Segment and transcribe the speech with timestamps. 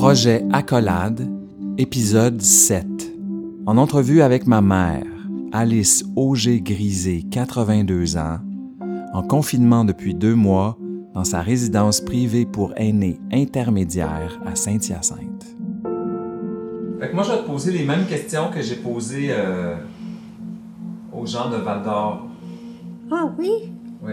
[0.00, 1.28] Projet Accolade,
[1.76, 2.86] épisode 7.
[3.66, 5.02] En entrevue avec ma mère,
[5.50, 8.38] Alice Auger-Grisé, 82 ans,
[9.12, 10.78] en confinement depuis deux mois
[11.14, 15.56] dans sa résidence privée pour aînés intermédiaire à Saint-Hyacinthe.
[17.00, 19.74] Fait que moi, je vais te poser les mêmes questions que j'ai posées euh,
[21.12, 22.28] aux gens de Val d'Or.
[23.10, 23.72] Ah oui?
[24.00, 24.12] Oui.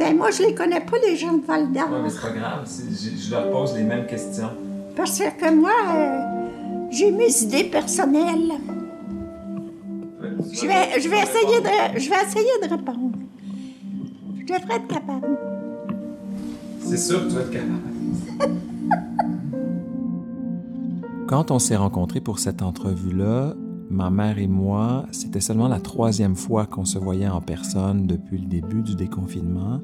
[0.00, 1.88] Ben moi, je les connais pas, les gens de Val d'Or.
[1.92, 2.66] Oui, mais c'est pas grave.
[2.66, 4.48] je leur pose les mêmes questions.
[4.96, 8.52] Parce que moi, euh, j'ai mes idées personnelles.
[10.52, 13.18] Je vais, je vais essayer de, je vais essayer de répondre.
[14.38, 15.38] Je devrais être capable.
[16.80, 18.54] C'est sûr que tu vas être capable.
[21.28, 23.54] Quand on s'est rencontrés pour cette entrevue-là,
[23.90, 28.38] ma mère et moi, c'était seulement la troisième fois qu'on se voyait en personne depuis
[28.38, 29.80] le début du déconfinement.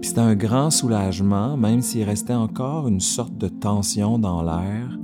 [0.00, 4.98] Puis c'était un grand soulagement, même s'il restait encore une sorte de tension dans l'air,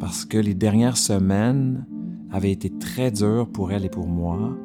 [0.00, 1.86] parce que les dernières semaines
[2.32, 4.56] avaient été très dures pour elle et pour moi,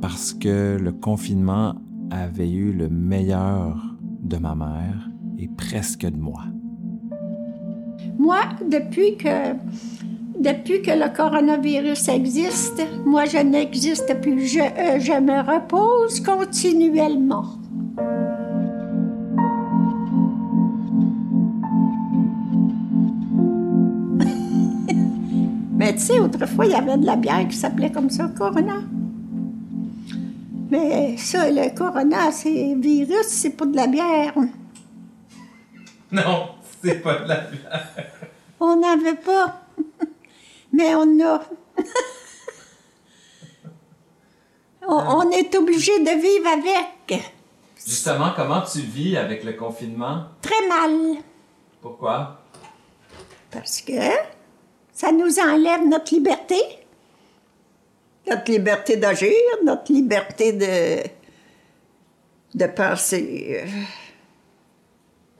[0.00, 1.76] parce que le confinement
[2.10, 6.42] avait eu le meilleur de ma mère et presque de moi.
[8.18, 9.54] Moi, depuis que,
[10.40, 14.46] depuis que le coronavirus existe, moi, je n'existe plus.
[14.46, 17.44] Je, euh, je me repose continuellement.
[25.76, 28.80] Mais tu sais, autrefois, il y avait de la bière qui s'appelait comme ça, Corona.
[30.70, 34.32] Mais ça, le Corona, c'est virus, c'est pas de la bière.
[36.12, 37.88] Non, c'est pas de la bière.
[38.58, 39.59] On n'avait pas.
[40.72, 41.42] Mais on a.
[44.86, 47.22] on, on est obligé de vivre avec.
[47.86, 50.26] Justement, comment tu vis avec le confinement?
[50.42, 51.16] Très mal.
[51.80, 52.40] Pourquoi?
[53.50, 53.92] Parce que
[54.92, 56.60] ça nous enlève notre liberté.
[58.28, 59.32] Notre liberté d'agir,
[59.64, 61.02] notre liberté de.
[62.54, 63.64] de penser.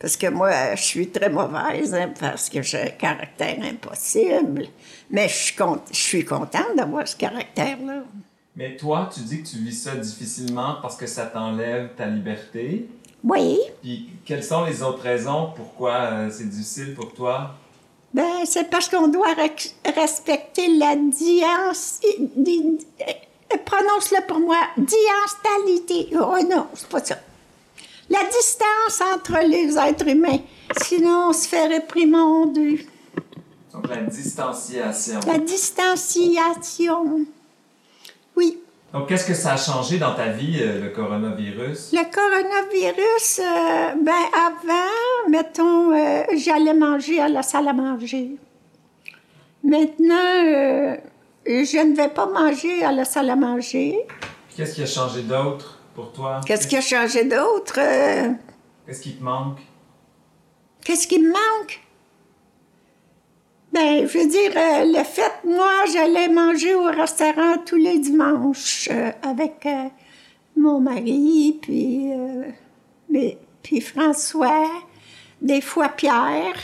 [0.01, 4.67] Parce que moi, je suis très mauvaise, hein, parce que j'ai un caractère impossible.
[5.11, 8.03] Mais je suis, con- je suis contente d'avoir ce caractère-là.
[8.57, 12.89] Mais toi, tu dis que tu vis ça difficilement parce que ça t'enlève ta liberté.
[13.23, 13.59] Oui.
[13.83, 17.55] Puis, quelles sont les autres raisons pourquoi euh, c'est difficile pour toi?
[18.15, 19.35] Ben, c'est parce qu'on doit
[19.95, 22.01] respecter la diance...
[22.37, 24.57] di- euh, Prononce-le pour moi.
[24.79, 26.17] Diastalité.
[26.17, 27.19] Oh non, c'est pas ça.
[28.11, 30.41] La distance entre les êtres humains.
[30.83, 32.85] Sinon, on se fait réprimander.
[33.73, 35.21] Donc, la distanciation.
[35.29, 37.25] La distanciation.
[38.37, 38.59] Oui.
[38.93, 41.93] Donc, qu'est-ce que ça a changé dans ta vie, euh, le coronavirus?
[41.93, 48.37] Le coronavirus, euh, ben avant, mettons, euh, j'allais manger à la salle à manger.
[49.63, 50.97] Maintenant,
[51.47, 53.99] je ne vais pas manger à la salle à manger.
[54.57, 55.80] Qu'est-ce qui a changé d'autre?
[56.01, 56.41] Pour toi?
[56.47, 57.75] Qu'est-ce qui a changé d'autre?
[58.87, 59.59] Qu'est-ce qui te manque?
[60.85, 61.81] Qu'est-ce qui me manque?
[63.73, 68.89] Ben, je veux dire, euh, le fait, moi, j'allais manger au restaurant tous les dimanches
[68.91, 69.85] euh, avec euh,
[70.57, 72.11] mon mari, puis,
[73.09, 74.69] mais- puis François,
[75.41, 76.57] des fois Pierre,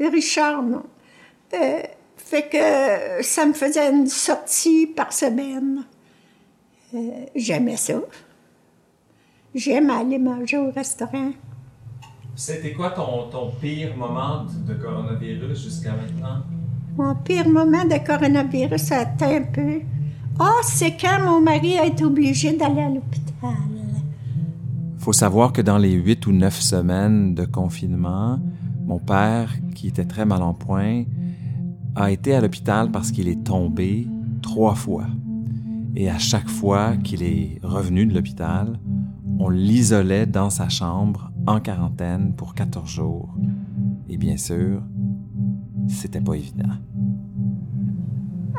[0.00, 0.82] Richard, non.
[2.16, 5.84] Fait que ça me faisait une sortie par semaine.
[7.36, 8.00] J'aimais ça.
[9.54, 11.30] J'aime aller manger au restaurant.
[12.34, 16.42] C'était quoi ton, ton pire moment de coronavirus jusqu'à maintenant?
[16.96, 19.80] Mon pire moment de coronavirus, ça a été un peu.
[20.40, 23.54] Ah, c'est quand mon mari a été obligé d'aller à l'hôpital.
[24.98, 28.40] faut savoir que dans les huit ou neuf semaines de confinement,
[28.84, 31.04] mon père, qui était très mal en point,
[31.94, 34.08] a été à l'hôpital parce qu'il est tombé
[34.42, 35.06] trois fois.
[35.94, 38.80] Et à chaque fois qu'il est revenu de l'hôpital,
[39.38, 43.34] on l'isolait dans sa chambre en quarantaine pour 14 jours.
[44.08, 44.82] Et bien sûr,
[45.88, 46.70] c'était pas évident.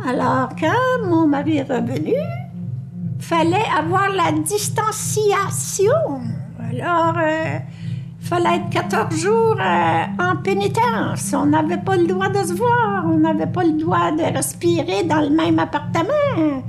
[0.07, 2.13] Alors, quand mon mari est revenu,
[3.19, 5.91] fallait avoir la distanciation.
[6.59, 7.59] Alors, euh,
[8.19, 11.33] fallait être 14 jours euh, en pénitence.
[11.33, 13.05] On n'avait pas le droit de se voir.
[13.05, 16.63] On n'avait pas le droit de respirer dans le même appartement.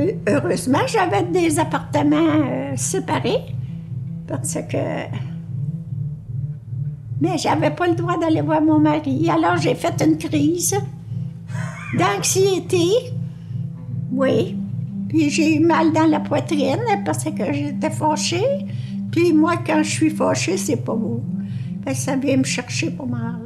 [0.00, 3.54] Euh, Heureusement, j'avais des appartements euh, séparés
[4.26, 5.06] parce que.
[7.20, 9.28] Mais j'avais pas le droit d'aller voir mon mari.
[9.28, 10.74] Alors, j'ai fait une crise
[11.98, 12.86] d'anxiété.
[14.10, 14.56] Oui.
[15.08, 18.66] Puis j'ai eu mal dans la poitrine parce que j'étais fâchée.
[19.10, 21.22] Puis moi, quand je suis fâchée, c'est pas beau.
[21.84, 23.40] Que ça vient me chercher pas mal.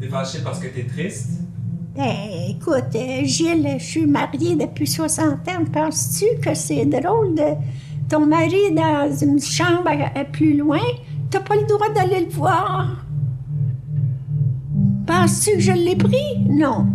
[0.00, 1.40] T'es fâché parce que t'es triste?
[1.96, 2.14] Ben,
[2.48, 5.64] écoute, euh, Gilles, je suis mariée depuis 60 ans.
[5.72, 7.54] Penses-tu que c'est drôle de
[8.08, 9.90] ton mari dans une chambre
[10.32, 10.80] plus loin?
[11.30, 13.04] T'as pas le droit d'aller le voir.
[15.06, 16.38] Penses-tu que je l'ai pris?
[16.48, 16.86] Non,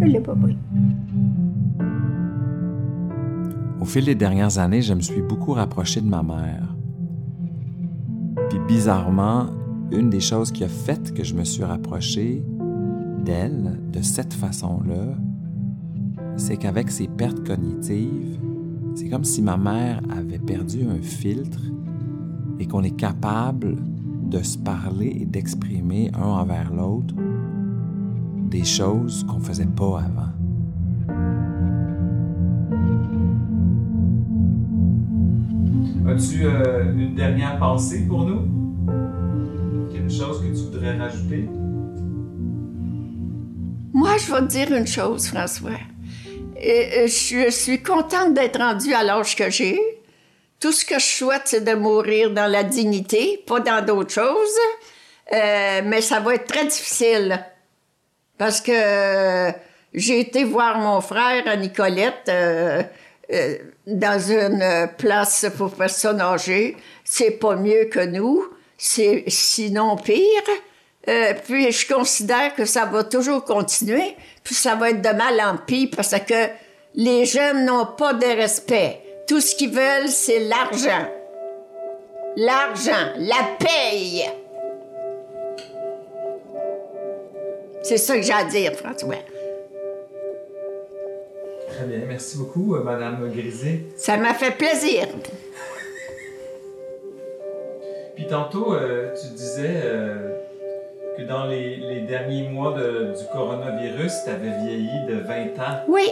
[0.00, 0.58] je l'ai pas pris.
[3.80, 6.74] Au fil des dernières années, je me suis beaucoup rapproché de ma mère.
[8.50, 9.46] Puis bizarrement,
[9.92, 12.42] une des choses qui a fait que je me suis rapproché
[13.26, 15.16] d'elle de cette façon-là,
[16.36, 18.38] c'est qu'avec ses pertes cognitives,
[18.94, 21.60] c'est comme si ma mère avait perdu un filtre
[22.60, 23.76] et qu'on est capable
[24.30, 27.14] de se parler et d'exprimer un envers l'autre
[28.48, 30.32] des choses qu'on faisait pas avant.
[36.08, 38.42] As-tu euh, une dernière pensée pour nous?
[39.92, 41.48] Quelque chose que tu voudrais rajouter?
[44.18, 45.78] Je vais te dire une chose, François.
[46.58, 49.78] Je suis contente d'être rendue à l'âge que j'ai.
[50.58, 54.58] Tout ce que je souhaite, c'est de mourir dans la dignité, pas dans d'autres choses.
[55.32, 57.44] Euh, mais ça va être très difficile.
[58.38, 59.52] Parce que euh,
[59.92, 62.82] j'ai été voir mon frère à Nicolette euh,
[63.86, 66.76] dans une place pour personnes âgées.
[67.04, 68.46] C'est pas mieux que nous,
[68.78, 70.22] c'est sinon pire.
[71.08, 75.40] Euh, puis je considère que ça va toujours continuer, puis ça va être de mal
[75.40, 76.48] en pire parce que
[76.94, 79.00] les jeunes n'ont pas de respect.
[79.28, 81.06] Tout ce qu'ils veulent, c'est l'argent.
[82.36, 84.24] L'argent, la paye.
[87.82, 89.14] C'est ça que j'ai à dire, François.
[91.68, 93.86] Très bien, merci beaucoup, euh, Madame Grisé.
[93.96, 95.06] Ça m'a fait plaisir.
[98.16, 100.35] Puis tantôt, euh, tu disais euh,
[101.16, 105.84] que dans les, derniers mois du coronavirus, tu avais vieilli de 20 ans?
[105.88, 106.08] Oui.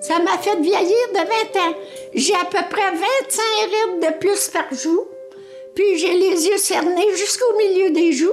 [0.00, 1.74] Ça m'a fait vieillir de 20 ans.
[2.14, 5.06] J'ai à peu près 25 rides de plus par jour.
[5.74, 8.32] Puis j'ai les yeux cernés jusqu'au milieu des joues.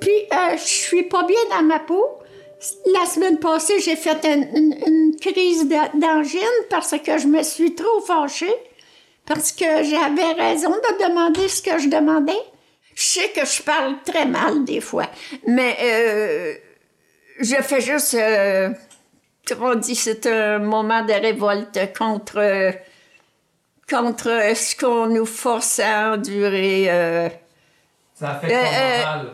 [0.00, 2.04] Puis euh, je suis pas bien dans ma peau.
[2.86, 8.00] La semaine passée, j'ai fait une, une- crise d'angine parce que je me suis trop
[8.00, 8.54] fâchée.
[9.26, 12.32] Parce que j'avais raison de demander ce que je demandais.
[13.14, 15.06] Je sais que je parle très mal des fois,
[15.46, 16.54] mais euh,
[17.38, 18.70] je fais juste, euh,
[19.60, 22.72] on dit, c'est un moment de révolte contre, euh,
[23.88, 24.24] contre
[24.56, 26.86] ce qu'on nous force à endurer.
[26.90, 27.28] euh,
[28.14, 29.24] Ça affecte Euh,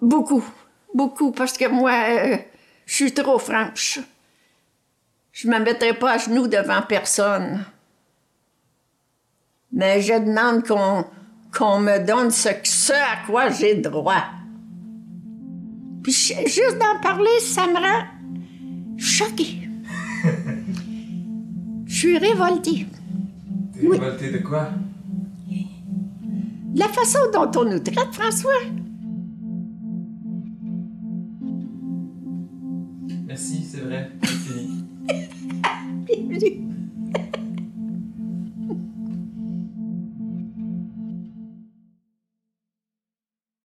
[0.00, 0.44] beaucoup,
[0.92, 2.36] beaucoup, parce que moi, euh,
[2.86, 4.00] je suis trop franche.
[5.30, 7.64] Je me mettrai pas à genoux devant personne.
[9.70, 11.04] Mais je demande qu'on
[11.56, 12.48] qu'on me donne ce,
[12.82, 14.24] ce à quoi j'ai droit.
[16.02, 18.04] Puis juste d'en parler, ça me rend
[18.96, 19.68] choquée.
[21.86, 22.86] Je suis révoltée.
[23.72, 24.70] T'es révolté de quoi?
[26.74, 28.50] La façon dont on nous traite, François.
[33.26, 34.84] Merci, c'est vrai, c'est fini.